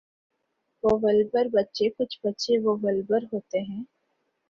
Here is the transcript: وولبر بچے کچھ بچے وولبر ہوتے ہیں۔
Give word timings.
وولبر 0.83 1.47
بچے 1.53 1.89
کچھ 1.89 2.19
بچے 2.23 2.57
وولبر 2.59 3.23
ہوتے 3.33 3.59
ہیں۔ 3.59 3.83